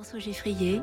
François 0.00 0.20
Geffrier 0.20 0.80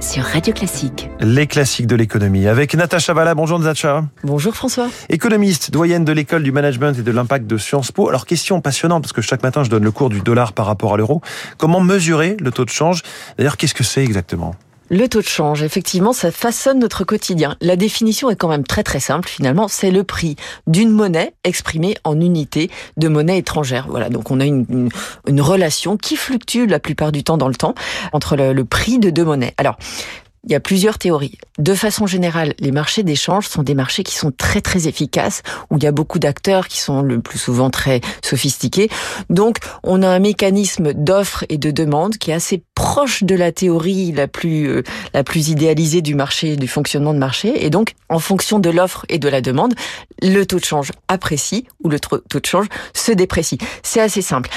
sur 0.00 0.24
Radio 0.24 0.52
Classique. 0.52 1.08
Les 1.20 1.46
classiques 1.46 1.86
de 1.86 1.94
l'économie 1.94 2.48
avec 2.48 2.74
Natacha 2.74 3.14
Valla. 3.14 3.36
Bonjour 3.36 3.60
Natacha. 3.60 4.04
Bonjour 4.24 4.56
François. 4.56 4.88
Économiste, 5.08 5.70
doyenne 5.70 6.04
de 6.04 6.10
l'école 6.10 6.42
du 6.42 6.50
management 6.50 6.98
et 6.98 7.02
de 7.02 7.10
l'impact 7.12 7.46
de 7.46 7.58
Sciences 7.58 7.92
Po. 7.92 8.08
Alors 8.08 8.26
question 8.26 8.60
passionnante 8.60 9.04
parce 9.04 9.12
que 9.12 9.22
chaque 9.22 9.44
matin 9.44 9.62
je 9.62 9.70
donne 9.70 9.84
le 9.84 9.92
cours 9.92 10.08
du 10.08 10.20
dollar 10.20 10.52
par 10.52 10.66
rapport 10.66 10.94
à 10.94 10.96
l'euro. 10.96 11.20
Comment 11.58 11.78
mesurer 11.78 12.36
le 12.40 12.50
taux 12.50 12.64
de 12.64 12.70
change? 12.70 13.02
D'ailleurs, 13.38 13.56
qu'est-ce 13.56 13.72
que 13.72 13.84
c'est 13.84 14.02
exactement? 14.02 14.56
Le 14.88 15.08
taux 15.08 15.20
de 15.20 15.26
change, 15.26 15.62
effectivement, 15.62 16.12
ça 16.12 16.30
façonne 16.30 16.78
notre 16.78 17.04
quotidien. 17.04 17.56
La 17.60 17.76
définition 17.76 18.30
est 18.30 18.36
quand 18.36 18.48
même 18.48 18.64
très 18.64 18.82
très 18.82 19.00
simple 19.00 19.28
finalement, 19.28 19.68
c'est 19.68 19.90
le 19.90 20.04
prix 20.04 20.36
d'une 20.66 20.90
monnaie 20.90 21.34
exprimée 21.44 21.96
en 22.04 22.20
unité 22.20 22.70
de 22.96 23.08
monnaie 23.08 23.38
étrangère. 23.38 23.86
Voilà, 23.88 24.08
donc 24.08 24.30
on 24.30 24.40
a 24.40 24.44
une, 24.44 24.90
une, 25.26 25.40
relation 25.40 25.96
qui 25.96 26.16
fluctue 26.16 26.66
la 26.66 26.80
plupart 26.80 27.12
du 27.12 27.24
temps 27.24 27.36
dans 27.36 27.48
le 27.48 27.54
temps 27.54 27.74
entre 28.12 28.36
le, 28.36 28.52
le 28.52 28.64
prix 28.64 28.98
de 28.98 29.10
deux 29.10 29.24
monnaies. 29.24 29.54
Alors, 29.58 29.76
il 30.46 30.52
y 30.52 30.54
a 30.54 30.60
plusieurs 30.60 30.98
théories. 30.98 31.38
De 31.58 31.74
façon 31.74 32.06
générale, 32.06 32.54
les 32.60 32.70
marchés 32.70 33.02
d'échange 33.02 33.48
sont 33.48 33.64
des 33.64 33.74
marchés 33.74 34.04
qui 34.04 34.14
sont 34.14 34.30
très 34.30 34.60
très 34.60 34.86
efficaces, 34.86 35.42
où 35.70 35.76
il 35.76 35.82
y 35.82 35.88
a 35.88 35.92
beaucoup 35.92 36.20
d'acteurs 36.20 36.68
qui 36.68 36.78
sont 36.78 37.02
le 37.02 37.20
plus 37.20 37.38
souvent 37.38 37.68
très 37.68 38.00
sophistiqués. 38.22 38.88
Donc, 39.28 39.58
on 39.82 40.02
a 40.02 40.08
un 40.08 40.20
mécanisme 40.20 40.92
d'offre 40.94 41.44
et 41.48 41.58
de 41.58 41.72
demande 41.72 42.16
qui 42.16 42.30
est 42.30 42.34
assez 42.34 42.62
proche 42.86 43.24
de 43.24 43.34
la 43.34 43.50
théorie 43.50 44.12
la 44.12 44.28
plus 44.28 44.68
euh, 44.68 44.84
la 45.12 45.24
plus 45.24 45.48
idéalisée 45.48 46.02
du 46.02 46.14
marché, 46.14 46.54
du 46.54 46.68
fonctionnement 46.68 47.14
de 47.14 47.18
marché. 47.18 47.66
Et 47.66 47.68
donc, 47.68 47.94
en 48.08 48.20
fonction 48.20 48.60
de 48.60 48.70
l'offre 48.70 49.04
et 49.08 49.18
de 49.18 49.28
la 49.28 49.40
demande, 49.40 49.74
le 50.22 50.44
taux 50.44 50.60
de 50.60 50.64
change 50.64 50.92
apprécie 51.08 51.66
ou 51.82 51.88
le 51.88 51.98
taux 51.98 52.20
de 52.20 52.46
change 52.46 52.66
se 52.94 53.10
déprécie. 53.10 53.58
C'est 53.82 54.00
assez 54.00 54.22
simple. 54.22 54.50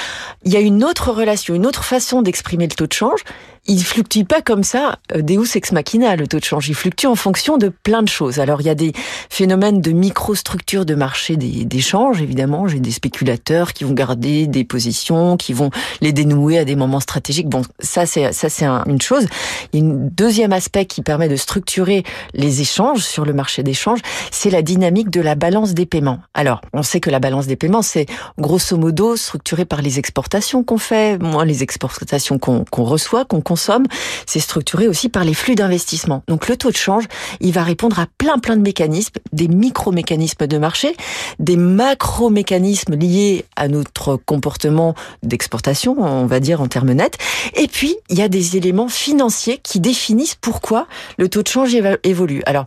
Il 0.44 0.52
y 0.52 0.56
a 0.56 0.60
une 0.60 0.84
autre 0.84 1.10
relation, 1.10 1.56
une 1.56 1.66
autre 1.66 1.82
façon 1.82 2.22
d'exprimer 2.22 2.68
le 2.68 2.74
taux 2.74 2.86
de 2.86 2.92
change. 2.92 3.24
Il 3.66 3.84
fluctue 3.84 4.24
pas 4.24 4.40
comme 4.40 4.64
ça, 4.64 4.98
euh, 5.14 5.20
Deus 5.20 5.54
ex 5.54 5.72
machina, 5.72 6.16
le 6.16 6.26
taux 6.26 6.38
de 6.38 6.44
change. 6.44 6.68
Il 6.68 6.74
fluctue 6.74 7.06
en 7.06 7.14
fonction 7.14 7.58
de 7.58 7.68
plein 7.68 8.02
de 8.02 8.08
choses. 8.08 8.40
Alors, 8.40 8.62
il 8.62 8.66
y 8.66 8.70
a 8.70 8.74
des 8.74 8.92
phénomènes 9.28 9.82
de 9.82 9.92
microstructure 9.92 10.86
de 10.86 10.94
marché 10.94 11.36
d'échange, 11.36 12.22
évidemment. 12.22 12.68
J'ai 12.68 12.80
des 12.80 12.90
spéculateurs 12.90 13.74
qui 13.74 13.84
vont 13.84 13.92
garder 13.92 14.46
des 14.46 14.64
positions, 14.64 15.36
qui 15.36 15.52
vont 15.52 15.70
les 16.00 16.12
dénouer 16.12 16.58
à 16.58 16.64
des 16.64 16.74
moments 16.74 17.00
stratégiques. 17.00 17.48
Bon, 17.48 17.62
ça, 17.80 18.06
c'est, 18.06 18.19
ça, 18.32 18.48
c'est 18.48 18.66
une 18.66 19.00
chose. 19.00 19.26
Il 19.72 19.80
y 19.80 19.82
a 19.82 19.86
un 19.86 20.08
deuxième 20.12 20.52
aspect 20.52 20.86
qui 20.86 21.02
permet 21.02 21.28
de 21.28 21.36
structurer 21.36 22.04
les 22.34 22.60
échanges 22.60 23.02
sur 23.02 23.24
le 23.24 23.32
marché 23.32 23.62
d'échange, 23.62 24.00
c'est 24.30 24.50
la 24.50 24.62
dynamique 24.62 25.10
de 25.10 25.20
la 25.20 25.34
balance 25.34 25.74
des 25.74 25.86
paiements. 25.86 26.20
Alors, 26.34 26.60
on 26.72 26.82
sait 26.82 27.00
que 27.00 27.10
la 27.10 27.20
balance 27.20 27.46
des 27.46 27.56
paiements, 27.56 27.82
c'est 27.82 28.06
grosso 28.38 28.76
modo 28.76 29.16
structuré 29.16 29.64
par 29.64 29.82
les 29.82 29.98
exportations 29.98 30.64
qu'on 30.64 30.78
fait, 30.78 31.18
moins 31.18 31.44
les 31.44 31.62
exportations 31.62 32.38
qu'on 32.38 32.84
reçoit, 32.84 33.24
qu'on 33.24 33.40
consomme. 33.40 33.84
C'est 34.26 34.40
structuré 34.40 34.88
aussi 34.88 35.08
par 35.08 35.24
les 35.24 35.34
flux 35.34 35.54
d'investissement. 35.54 36.22
Donc, 36.28 36.48
le 36.48 36.56
taux 36.56 36.70
de 36.70 36.76
change, 36.76 37.04
il 37.40 37.52
va 37.52 37.62
répondre 37.62 37.98
à 37.98 38.06
plein 38.18 38.38
plein 38.38 38.56
de 38.56 38.62
mécanismes, 38.62 39.14
des 39.32 39.48
micro-mécanismes 39.48 40.46
de 40.46 40.58
marché, 40.58 40.96
des 41.38 41.56
macro-mécanismes 41.56 42.96
liés 42.96 43.44
à 43.56 43.68
notre 43.68 44.16
comportement 44.16 44.94
d'exportation, 45.22 45.96
on 45.98 46.26
va 46.26 46.40
dire 46.40 46.60
en 46.60 46.68
termes 46.68 46.92
nets. 46.92 47.18
Et 47.54 47.68
puis, 47.68 47.96
il 48.10 48.18
y 48.18 48.22
a 48.22 48.28
des 48.28 48.56
éléments 48.56 48.88
financiers 48.88 49.58
qui 49.62 49.80
définissent 49.80 50.34
pourquoi 50.34 50.86
le 51.16 51.28
taux 51.28 51.42
de 51.42 51.48
change 51.48 51.74
évolue. 52.02 52.42
Alors, 52.44 52.66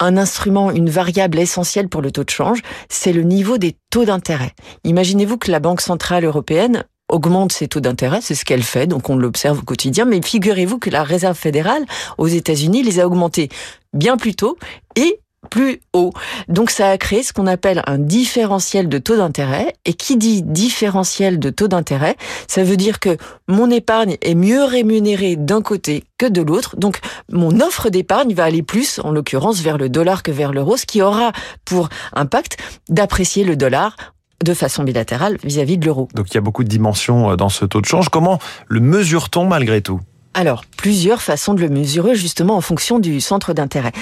un 0.00 0.16
instrument, 0.16 0.70
une 0.70 0.90
variable 0.90 1.38
essentielle 1.38 1.88
pour 1.88 2.02
le 2.02 2.10
taux 2.10 2.24
de 2.24 2.30
change, 2.30 2.62
c'est 2.88 3.12
le 3.12 3.22
niveau 3.22 3.58
des 3.58 3.76
taux 3.90 4.04
d'intérêt. 4.04 4.52
Imaginez-vous 4.82 5.38
que 5.38 5.52
la 5.52 5.60
Banque 5.60 5.80
Centrale 5.80 6.24
Européenne 6.24 6.84
augmente 7.08 7.52
ses 7.52 7.68
taux 7.68 7.80
d'intérêt, 7.80 8.20
c'est 8.20 8.34
ce 8.34 8.44
qu'elle 8.44 8.62
fait, 8.62 8.86
donc 8.86 9.10
on 9.10 9.16
l'observe 9.16 9.60
au 9.60 9.62
quotidien, 9.62 10.04
mais 10.04 10.20
figurez-vous 10.22 10.78
que 10.78 10.90
la 10.90 11.04
Réserve 11.04 11.36
fédérale 11.36 11.84
aux 12.18 12.26
États-Unis 12.26 12.82
les 12.82 12.98
a 12.98 13.06
augmentés 13.06 13.50
bien 13.92 14.16
plus 14.16 14.34
tôt 14.34 14.56
et 14.96 15.20
plus 15.48 15.80
haut. 15.92 16.12
Donc 16.48 16.70
ça 16.70 16.90
a 16.90 16.98
créé 16.98 17.22
ce 17.22 17.32
qu'on 17.32 17.46
appelle 17.46 17.82
un 17.86 17.98
différentiel 17.98 18.88
de 18.88 18.98
taux 18.98 19.16
d'intérêt. 19.16 19.74
Et 19.84 19.94
qui 19.94 20.16
dit 20.16 20.42
différentiel 20.42 21.38
de 21.38 21.50
taux 21.50 21.68
d'intérêt, 21.68 22.16
ça 22.48 22.64
veut 22.64 22.76
dire 22.76 23.00
que 23.00 23.16
mon 23.48 23.70
épargne 23.70 24.16
est 24.22 24.34
mieux 24.34 24.64
rémunérée 24.64 25.36
d'un 25.36 25.62
côté 25.62 26.04
que 26.18 26.26
de 26.26 26.42
l'autre. 26.42 26.76
Donc 26.76 26.98
mon 27.30 27.60
offre 27.60 27.90
d'épargne 27.90 28.34
va 28.34 28.44
aller 28.44 28.62
plus, 28.62 29.00
en 29.02 29.10
l'occurrence, 29.10 29.60
vers 29.60 29.78
le 29.78 29.88
dollar 29.88 30.22
que 30.22 30.30
vers 30.30 30.52
l'euro, 30.52 30.76
ce 30.76 30.86
qui 30.86 31.02
aura 31.02 31.32
pour 31.64 31.88
impact 32.14 32.58
d'apprécier 32.88 33.44
le 33.44 33.56
dollar 33.56 33.96
de 34.42 34.54
façon 34.54 34.82
bilatérale 34.82 35.38
vis-à-vis 35.42 35.76
-vis 35.76 35.78
de 35.78 35.86
l'euro. 35.86 36.08
Donc 36.14 36.30
il 36.30 36.34
y 36.34 36.38
a 36.38 36.40
beaucoup 36.40 36.64
de 36.64 36.68
dimensions 36.68 37.30
euh, 37.30 37.36
dans 37.36 37.48
ce 37.48 37.64
taux 37.64 37.80
de 37.80 37.86
change. 37.86 38.08
Comment 38.08 38.38
le 38.68 38.80
mesure-t-on 38.80 39.46
malgré 39.46 39.80
tout? 39.80 40.00
Alors, 40.34 40.64
plusieurs 40.76 41.22
façons 41.22 41.54
de 41.54 41.60
le 41.60 41.68
mesurer 41.68 42.16
justement 42.16 42.56
en 42.56 42.60
fonction 42.60 42.98
du 42.98 43.20
centre 43.20 43.54
d'intérêt. 43.54 43.92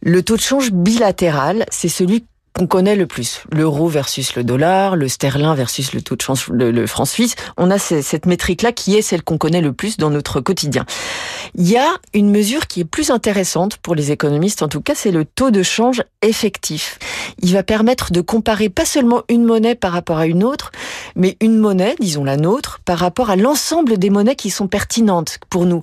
Le 0.00 0.22
taux 0.22 0.36
de 0.36 0.40
change 0.40 0.70
bilatéral, 0.70 1.66
c'est 1.70 1.88
celui 1.88 2.24
qu'on 2.58 2.66
connaît 2.66 2.96
le 2.96 3.06
plus. 3.06 3.42
L'euro 3.52 3.88
versus 3.88 4.34
le 4.34 4.44
dollar, 4.44 4.96
le 4.96 5.08
sterling 5.08 5.54
versus 5.54 5.92
le 5.92 6.02
taux 6.02 6.16
de 6.16 6.22
change, 6.22 6.48
le, 6.50 6.86
franc 6.86 7.04
suisse. 7.04 7.34
On 7.56 7.70
a 7.70 7.78
cette 7.78 8.26
métrique-là 8.26 8.72
qui 8.72 8.96
est 8.96 9.02
celle 9.02 9.22
qu'on 9.22 9.38
connaît 9.38 9.60
le 9.60 9.72
plus 9.72 9.96
dans 9.96 10.10
notre 10.10 10.40
quotidien. 10.40 10.84
Il 11.54 11.68
y 11.68 11.76
a 11.76 11.88
une 12.14 12.30
mesure 12.30 12.66
qui 12.66 12.80
est 12.80 12.84
plus 12.84 13.10
intéressante 13.10 13.76
pour 13.78 13.94
les 13.94 14.10
économistes, 14.10 14.62
en 14.62 14.68
tout 14.68 14.80
cas, 14.80 14.94
c'est 14.94 15.10
le 15.10 15.24
taux 15.24 15.50
de 15.50 15.62
change 15.62 16.02
effectif. 16.22 16.98
Il 17.40 17.52
va 17.52 17.62
permettre 17.62 18.12
de 18.12 18.20
comparer 18.20 18.68
pas 18.68 18.84
seulement 18.84 19.22
une 19.28 19.44
monnaie 19.44 19.74
par 19.74 19.92
rapport 19.92 20.18
à 20.18 20.26
une 20.26 20.42
autre, 20.42 20.72
mais 21.18 21.36
une 21.40 21.58
monnaie, 21.58 21.96
disons 22.00 22.24
la 22.24 22.36
nôtre, 22.36 22.80
par 22.84 22.98
rapport 22.98 23.28
à 23.28 23.36
l'ensemble 23.36 23.98
des 23.98 24.08
monnaies 24.08 24.36
qui 24.36 24.48
sont 24.48 24.68
pertinentes 24.68 25.38
pour 25.50 25.66
nous. 25.66 25.82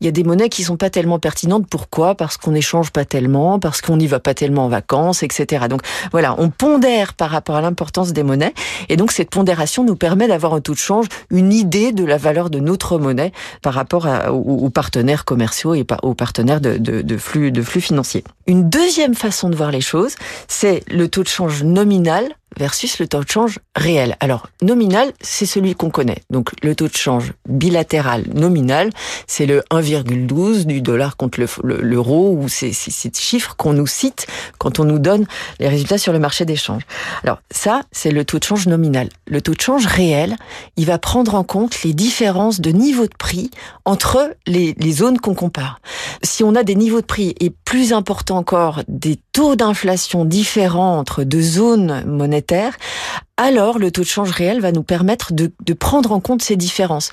Il 0.00 0.04
y 0.04 0.08
a 0.08 0.10
des 0.10 0.24
monnaies 0.24 0.48
qui 0.48 0.64
sont 0.64 0.76
pas 0.76 0.90
tellement 0.90 1.18
pertinentes. 1.18 1.66
Pourquoi? 1.70 2.14
Parce 2.14 2.36
qu'on 2.36 2.50
n'échange 2.50 2.90
pas 2.90 3.04
tellement, 3.04 3.58
parce 3.58 3.80
qu'on 3.80 3.96
n'y 3.96 4.06
va 4.06 4.20
pas 4.20 4.34
tellement 4.34 4.66
en 4.66 4.68
vacances, 4.68 5.22
etc. 5.22 5.66
Donc 5.70 5.82
voilà, 6.10 6.34
on 6.38 6.50
pondère 6.50 7.14
par 7.14 7.30
rapport 7.30 7.56
à 7.56 7.62
l'importance 7.62 8.12
des 8.12 8.24
monnaies, 8.24 8.52
et 8.88 8.96
donc 8.96 9.12
cette 9.12 9.30
pondération 9.30 9.84
nous 9.84 9.96
permet 9.96 10.28
d'avoir 10.28 10.54
un 10.54 10.60
taux 10.60 10.74
de 10.74 10.78
change, 10.78 11.06
une 11.30 11.52
idée 11.52 11.92
de 11.92 12.04
la 12.04 12.16
valeur 12.16 12.50
de 12.50 12.58
notre 12.58 12.98
monnaie 12.98 13.32
par 13.62 13.74
rapport 13.74 14.08
aux, 14.30 14.70
partenaires 14.70 15.24
commerciaux 15.24 15.74
et 15.74 15.86
aux 16.02 16.14
partenaires 16.14 16.60
de, 16.60 17.16
flux, 17.16 17.52
de 17.52 17.62
flux 17.62 17.80
financiers. 17.80 18.24
Une 18.46 18.68
deuxième 18.68 19.14
façon 19.14 19.48
de 19.48 19.54
voir 19.54 19.70
les 19.70 19.80
choses, 19.80 20.16
c'est 20.48 20.82
le 20.88 21.08
taux 21.08 21.22
de 21.22 21.28
change 21.28 21.62
nominal 21.62 22.34
versus 22.58 22.98
le 22.98 23.06
taux 23.06 23.22
de 23.22 23.28
change 23.28 23.58
réel. 23.76 24.16
Alors, 24.20 24.48
nominal, 24.60 25.12
c'est 25.20 25.46
celui 25.46 25.74
qu'on 25.74 25.90
connaît. 25.90 26.22
Donc, 26.30 26.50
le 26.62 26.74
taux 26.74 26.88
de 26.88 26.96
change 26.96 27.32
bilatéral 27.48 28.24
nominal, 28.34 28.90
c'est 29.26 29.46
le 29.46 29.62
1,12 29.70 30.64
du 30.64 30.80
dollar 30.80 31.16
contre 31.16 31.40
l'euro, 31.62 32.36
ou 32.36 32.48
c'est 32.48 32.72
ces 32.72 33.10
chiffres 33.14 33.54
qu'on 33.56 33.72
nous 33.72 33.86
cite 33.86 34.26
quand 34.58 34.80
on 34.80 34.84
nous 34.84 34.98
donne 34.98 35.26
les 35.60 35.68
résultats 35.68 35.98
sur 35.98 36.12
le 36.12 36.18
marché 36.18 36.44
d'échange. 36.44 36.82
Alors, 37.24 37.40
ça, 37.50 37.82
c'est 37.92 38.10
le 38.10 38.24
taux 38.24 38.38
de 38.38 38.44
change 38.44 38.66
nominal. 38.66 39.08
Le 39.26 39.40
taux 39.40 39.54
de 39.54 39.60
change 39.60 39.86
réel, 39.86 40.36
il 40.76 40.86
va 40.86 40.98
prendre 40.98 41.34
en 41.34 41.44
compte 41.44 41.82
les 41.82 41.94
différences 41.94 42.60
de 42.60 42.70
niveau 42.70 43.06
de 43.06 43.14
prix 43.16 43.50
entre 43.84 44.34
les, 44.46 44.74
les 44.78 44.92
zones 44.92 45.18
qu'on 45.18 45.34
compare. 45.34 45.80
Si 46.22 46.44
on 46.44 46.54
a 46.54 46.62
des 46.62 46.74
niveaux 46.74 47.00
de 47.00 47.06
prix 47.06 47.34
et 47.40 47.50
plus 47.50 47.92
important 47.92 48.38
encore, 48.38 48.82
des 48.88 49.18
taux 49.32 49.56
d'inflation 49.56 50.24
différents 50.24 50.98
entre 50.98 51.24
deux 51.24 51.42
zones 51.42 52.04
monétaires, 52.06 52.41
alors 53.36 53.78
le 53.78 53.90
taux 53.90 54.02
de 54.02 54.06
change 54.06 54.30
réel 54.30 54.60
va 54.60 54.72
nous 54.72 54.82
permettre 54.82 55.32
de, 55.32 55.50
prendre 55.74 56.12
en 56.12 56.20
compte 56.20 56.42
ces 56.42 56.56
différences 56.56 57.10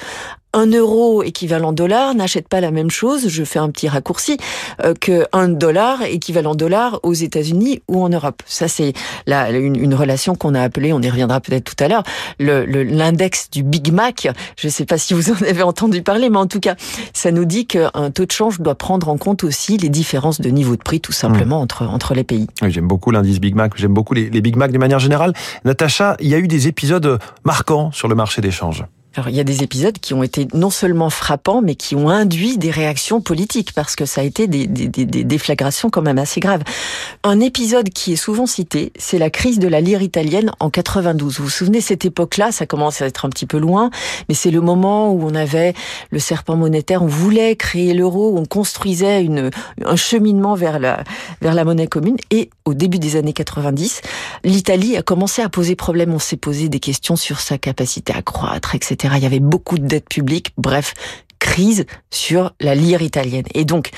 un 0.54 0.68
euro 0.68 1.24
équivalent 1.24 1.74
dollar 1.74 2.16
n'achète 2.16 2.48
pas 2.48 2.62
la 2.62 2.72
même 2.72 2.90
chose, 2.90 3.28
je 3.28 3.44
fais 3.44 3.60
un 3.60 3.70
petit 3.70 3.88
raccourci, 3.88 4.38
euh, 4.84 4.94
que 5.00 5.26
un 5.32 5.48
dollar 5.48 6.02
équivalent 6.04 6.56
dollar 6.56 7.00
aux 7.04 7.14
États-Unis 7.14 7.82
ou 7.88 8.02
en 8.02 8.10
Europe. 8.10 8.42
Ça, 8.46 8.68
c'est 8.68 8.94
la, 9.28 9.52
une, 9.52 9.94
relation 9.94 10.36
qu'on 10.36 10.56
a 10.56 10.62
appelée, 10.62 10.94
on 10.94 11.02
y 11.02 11.10
reviendra 11.10 11.40
peut-être 11.40 11.76
tout 11.76 11.84
à 11.84 11.88
l'heure, 11.88 12.04
l'index 12.40 13.50
du 13.52 13.64
Big 13.64 13.92
Mac. 13.92 14.28
Je 14.58 14.68
ne 14.68 14.72
sais 14.72 14.86
pas 14.86 14.98
si 14.98 15.14
vous 15.14 15.32
en 15.32 15.36
avez 15.48 15.64
entendu 15.64 16.02
parler, 16.02 16.30
mais 16.30 16.38
en 16.38 16.48
tout 16.48 16.60
cas, 16.60 16.76
ça 17.14 17.32
nous 17.32 17.46
dit 17.46 17.66
qu'un 17.66 18.12
taux 18.14 18.26
de 18.26 18.32
change 18.32 18.60
doit 18.60 18.76
prendre 18.76 19.10
en 19.10 19.18
compte 19.18 19.44
aussi 19.44 19.78
les 19.78 19.90
différences 19.90 20.42
de 20.42 20.50
niveau 20.50 20.76
de 20.76 20.82
prix, 20.82 21.02
tout 21.02 21.12
simplement, 21.12 21.60
mmh. 21.60 21.64
entre, 21.64 21.84
entre 21.84 22.14
les 22.14 22.24
pays. 22.24 22.48
Oui, 22.62 22.72
j'aime 22.72 22.88
beaucoup 22.88 23.12
l'indice 23.12 23.40
Big 23.40 23.56
Mac, 23.56 23.74
j'aime 23.76 23.94
beaucoup 23.94 24.14
les, 24.14 24.30
les 24.30 24.42
Big 24.42 24.56
Mac 24.56 24.72
de 24.72 24.78
manière 24.78 25.00
générale. 25.00 25.34
Natacha, 25.66 26.16
il 26.20 26.28
y 26.28 26.36
a 26.36 26.38
eu 26.38 26.48
des 26.48 26.68
épisodes 26.68 27.20
marquants 27.44 27.92
sur 27.92 28.08
le 28.08 28.16
marché 28.16 28.42
d'échange. 28.42 28.86
Alors, 29.16 29.30
il 29.30 29.36
y 29.36 29.40
a 29.40 29.44
des 29.44 29.64
épisodes 29.64 29.98
qui 29.98 30.14
ont 30.14 30.22
été 30.22 30.48
non 30.54 30.70
seulement 30.70 31.10
frappants, 31.10 31.64
mais 31.64 31.74
qui 31.74 31.96
ont 31.96 32.10
induit 32.10 32.60
des 32.60 32.70
réactions 32.70 33.22
politiques, 33.22 33.74
parce 33.74 33.96
que 33.96 34.06
ça 34.06 34.22
a 34.22 34.24
été 34.24 34.46
des, 34.46 34.68
des, 34.68 34.88
des, 34.88 35.24
déflagrations 35.24 35.90
quand 35.90 36.04
même 36.04 36.20
assez 36.20 36.40
graves. 36.40 36.62
Un 37.24 37.40
épisode 37.40 37.90
qui 37.90 38.14
est 38.14 38.18
souvent 38.18 38.46
cité, 38.46 38.94
c'est 39.00 39.18
la 39.18 39.32
crise 39.32 39.58
de 39.58 39.68
la 39.68 39.82
lire 39.82 40.04
italienne 40.04 40.52
en 40.60 40.70
92. 40.70 41.40
Vous 41.40 41.46
vous 41.46 41.50
souvenez, 41.50 41.82
cette 41.82 42.06
époque-là, 42.06 42.52
ça 42.52 42.68
commence 42.68 43.02
à 43.02 43.08
être 43.08 43.26
un 43.26 43.30
petit 43.30 43.48
peu 43.48 43.58
loin, 43.58 43.90
mais 44.30 44.36
c'est 44.36 44.52
le 44.52 44.62
moment 44.62 45.12
où 45.12 45.24
on 45.24 45.34
avait 45.34 45.74
le 46.12 46.20
serpent 46.20 46.56
monétaire, 46.56 47.02
on 47.02 47.08
voulait 47.08 47.56
créer 47.56 47.96
l'euro, 47.96 48.38
on 48.38 48.46
construisait 48.46 49.24
une, 49.24 49.50
un 49.86 49.96
cheminement 49.96 50.54
vers 50.54 50.78
la, 50.78 51.04
vers 51.42 51.56
la 51.56 51.66
monnaie 51.66 51.88
commune, 51.88 52.18
et 52.30 52.52
au 52.66 52.76
début 52.76 53.00
des 53.00 53.16
années 53.16 53.34
90, 53.34 54.02
l'Italie 54.44 54.98
a 54.98 55.02
commencé 55.02 55.42
à 55.42 55.50
poser 55.50 55.76
problème, 55.76 56.14
on 56.14 56.20
s'est 56.20 56.38
posé 56.38 56.70
des 56.70 56.80
questions 56.80 57.16
sur 57.16 57.40
sa 57.40 57.58
capacité 57.58 58.14
à 58.14 58.22
croître, 58.22 58.76
etc. 59.00 59.16
Il 59.18 59.24
y 59.24 59.26
avait 59.26 59.40
beaucoup 59.40 59.78
de 59.78 59.88
dettes 59.88 60.10
publiques. 60.10 60.54
Bref, 60.58 60.94
crise 61.40 61.86
sur 62.12 62.54
la 62.60 62.76
lire 62.76 63.02
italienne. 63.02 63.46
Et 63.54 63.66
donc, 63.66 63.92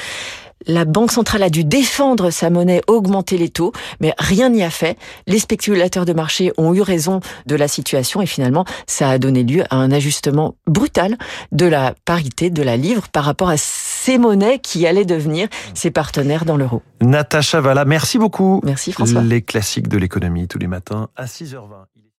la 0.68 0.86
Banque 0.86 1.12
centrale 1.12 1.42
a 1.42 1.50
dû 1.50 1.63
défendre 1.63 2.30
sa 2.30 2.51
monnaie, 2.51 2.81
augmenter 2.86 3.38
les 3.38 3.50
taux, 3.50 3.71
mais 4.00 4.13
rien 4.19 4.50
n'y 4.50 4.63
a 4.63 4.69
fait. 4.69 4.95
Les 5.25 5.39
spéculateurs 5.39 6.06
de 6.06 6.13
marché 6.13 6.51
ont 6.57 6.74
eu 6.75 6.81
raison 6.81 7.19
de 7.48 7.56
la 7.56 7.68
situation 7.68 8.21
et 8.21 8.27
finalement, 8.27 8.65
ça 8.86 9.09
a 9.09 9.18
donné 9.18 9.44
lieu 9.44 9.63
à 9.71 9.77
un 9.77 9.92
ajustement 9.92 10.56
brutal 10.68 11.18
de 11.51 11.65
la 11.65 11.95
parité 12.06 12.51
de 12.51 12.62
la 12.62 12.77
livre 12.77 13.07
par 13.09 13.25
rapport 13.25 13.50
à 13.50 13.57
ces 13.57 14.19
monnaies 14.19 14.59
qui 14.59 14.86
allaient 14.86 15.06
devenir 15.06 15.47
ses 15.74 15.89
partenaires 15.89 16.45
dans 16.45 16.57
l'euro. 16.57 16.83
Natacha 17.01 17.59
Valla, 17.59 17.86
merci 17.86 18.19
beaucoup. 18.19 18.62
Merci 18.63 18.92
François. 18.92 19.21
Les 19.24 19.42
classiques 19.42 19.88
de 19.88 19.97
l'économie 19.97 20.47
tous 20.47 20.59
les 20.59 20.68
matins 20.68 21.09
à 21.15 21.25
6h20. 21.25 21.86